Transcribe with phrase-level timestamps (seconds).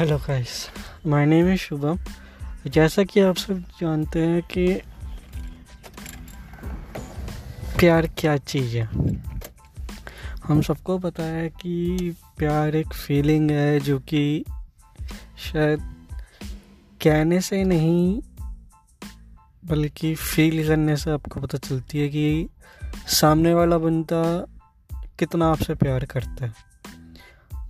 [0.00, 0.68] Hello guys
[1.06, 1.98] my name is Shubham
[2.66, 4.74] जैसा कि आप सब जानते हैं कि
[7.78, 8.88] प्यार क्या चीज़ है?
[10.44, 11.96] हम सबको पता है कि
[12.38, 14.44] प्यार एक फीलिंग है जो कि
[15.52, 15.80] शायद
[17.02, 18.22] कहने से नहीं,
[19.64, 22.48] बल्कि फील करने से आपको पता चलती है कि
[23.06, 24.46] सामने वाला बंदा
[25.18, 26.70] कितना आपसे प्यार करता है।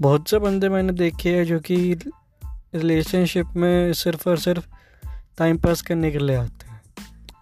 [0.01, 1.97] बहुत से बंदे मैंने देखे हैं जो कि
[2.75, 4.67] रिलेशनशिप में सिर्फ़ और सिर्फ़
[5.39, 6.83] टाइम पास करने के लिए आते हैं।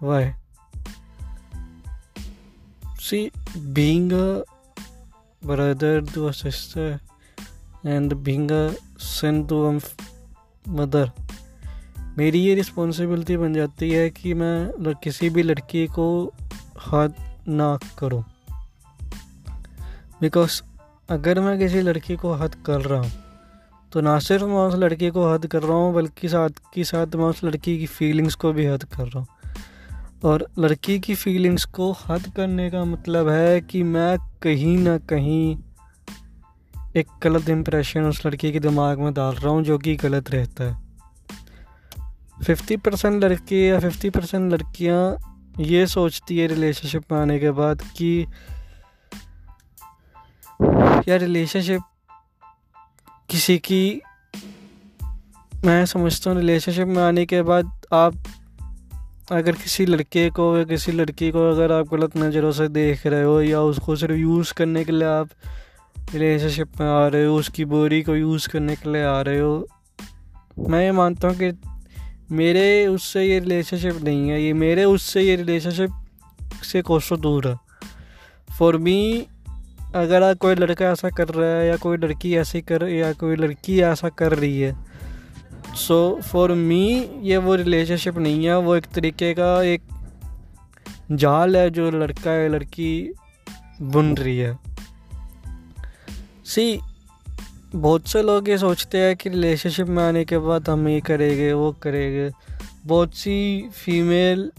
[0.02, 0.30] Why
[3.00, 4.12] see being
[5.46, 6.98] brother to a sister
[7.86, 8.50] and being
[8.98, 9.78] son to a
[10.68, 11.10] mother
[12.18, 16.08] मेरी ये रिस्पॉन्सिबिलिटी बन जाती है कि मैं किसी भी लड़की को
[16.78, 17.08] हाथ
[17.48, 18.24] ना करूँ।
[20.20, 20.62] बिकॉज़
[21.08, 23.27] अगर मैं किसी लड़की को हद कर रहा हूँ
[23.92, 27.06] तो ना सिर्फ़ मैं उस लड़की को हद कर रहा हूँ, बल्कि साथ के साथ
[27.06, 29.26] मैं उस लड़की की फीलिंग्स को भी हद कर रहा हूँ।
[30.24, 35.56] और लड़की की फीलिंग्स को हद करने का मतलब है कि मैं कहीं ना कहीं
[36.96, 40.64] एक गलत इम्प्रेशन उस लड़की के दिमाग में डाल रहा हूँ जो कि गलत रहता
[40.64, 40.76] है।
[42.44, 45.16] फिफ्टी परसेंट लड़के या फिफ्टी परसेंट लड़कियाँ
[45.60, 48.26] ये सोचती है रिलेशनशिप में आने के बाद कि
[51.08, 51.80] या रिलेशनशिप
[53.30, 54.00] किसी की
[55.64, 58.14] मैं समझता हूँ रिलेशनशिप में आने के बाद आप
[59.32, 63.22] अगर किसी लड़के को या किसी लड़की को अगर आप गलत नज़रों से देख रहे
[63.22, 65.28] हो या उसको सिर्फ़ यूज़ करने के लिए आप
[66.14, 69.68] रिलेशनशिप में आ रहे हो, उसकी बोरी को यूज़ करने के लिए आ रहे हो,
[70.68, 71.52] मैं ये मानता हूँ कि
[72.30, 75.90] मेरे उससे ये रिलेशनशिप नहीं है, ये मेरे उससे ये रिलेशनशिप
[76.62, 77.56] से कोसों दूर है।
[78.58, 79.26] फॉर मी
[79.94, 83.80] अगर कोई लड़का ऐसा कर रहा है या कोई लड़की ऐसी कर, या कोई लड़की
[83.80, 84.76] ऐसा कर रही है
[85.76, 89.82] सो फॉर मी ये वो रिलेशनशिप नहीं है, वो एक तरीके का एक
[91.12, 93.12] जाल है जो लड़का या लड़की
[93.82, 94.58] बुन रही है।
[96.44, 96.80] सी
[97.74, 101.52] बहुत से लोग ये सोचते हैं कि रिलेशनशिप में आने के बाद हम ये करेंगे,
[101.52, 102.30] वो करेंगे।
[102.86, 104.50] बहुत सी फीमेल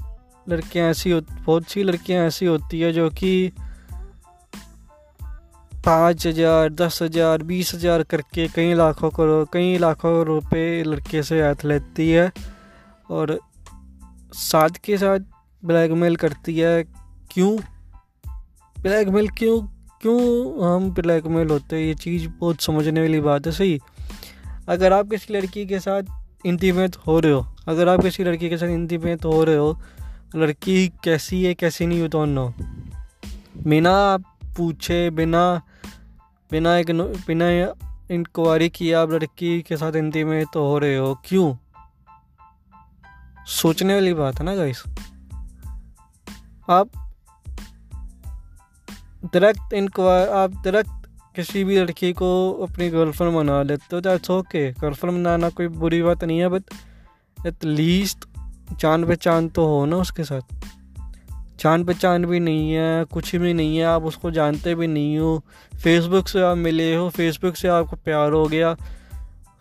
[0.50, 3.52] लड़कियाँ ऐसी बहुत सी लड़कियाँ ऐसी होती है जो कि
[5.86, 11.42] पाँच हज़ार, दस हज़ार, बीस हज़ार करके कई लाखों करोड़, कई लाखों रुपए लड़के से
[11.42, 12.32] हाथ लेती है
[13.10, 13.40] और
[14.34, 15.20] साथ के साथ
[15.64, 16.84] ब्लैकमेल करती है।
[17.32, 17.58] क्यों?
[18.82, 19.62] ब्लैकमेल क्यों?
[20.02, 20.20] क्यों
[20.66, 21.84] हम ब्लैकमेल होते हैं?
[21.84, 23.80] ये चीज़ बहुत समझने वाली बात है, सही?
[24.68, 26.04] अगर आप किसी लड़की के साथ
[26.46, 29.80] इंटीमेट हो रहे हो, अगर आप किसी लड़की के साथ इंटीमेट हो रहे हो,
[30.36, 32.54] लड़की कैसी है, कैसी नहीं हो तो नो
[33.68, 34.18] बिना
[34.58, 35.62] पूछे, बिना
[36.52, 36.92] बिना एक
[37.28, 37.50] बिना
[38.12, 41.56] इंक्वायरी किए आप लड़की के साथ हिंदी में तो हो रहे हो, क्यों?
[43.48, 44.84] सोचने वाली बात है ना गाइस
[46.70, 46.90] आप
[49.26, 50.90] डायरेक्ट इंक्वायर आप डायरेक्ट
[51.36, 56.02] किसी भी लड़की को अपनी गर्लफ्रेंड बना लेते हो दैट्स ओके गर्लफ्रेंड बनाना कोई बुरी
[56.02, 56.64] बात नहीं है बट
[57.46, 58.26] एट लीस्ट
[58.80, 60.59] चाँद पे चाँद तो हो ना उसके साथ।
[61.60, 65.44] जान पहचान भी नहीं है, कुछ भी नहीं है, आप उसको जानते भी नहीं हो।
[65.84, 68.76] फेसबुक से आप मिले हो फेसबुक से आपको प्यार हो गया।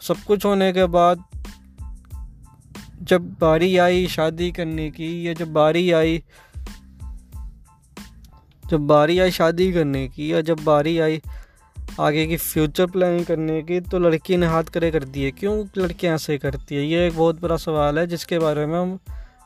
[0.01, 1.25] सब कुछ होने के बाद
[3.03, 6.23] जब बारी आई शादी करने की, या जब बारी आई,
[8.71, 11.21] जब बारी आई शादी करने की, या जब बारी आई
[12.01, 16.15] आगे की फ्यूचर प्लानिंग करने की तो लड़की ने हाथ करे कर दिए। क्यों लड़कियाँ
[16.15, 16.87] ऐसे करती है?
[16.87, 18.99] ये एक बहुत बड़ा सवाल है, जिसके बारे में हम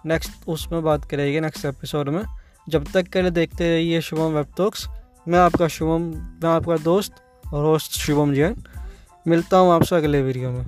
[0.06, 2.22] नेक्स्ट उसमें बात करेंगे नेक्स्ट एपिसोड में।
[2.66, 4.86] जब तक के लिए देखते रहिए शुभम वेब टॉक्स
[5.28, 6.02] मैं आपका शुभम,
[6.42, 7.14] मैं आपका दोस्त
[7.52, 8.56] और होस्ट शुभम जैन
[9.26, 10.64] मिलता हूँ आपसे अगले वीडियो में।